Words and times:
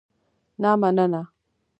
نه 0.61 0.71
مننه. 0.81 1.21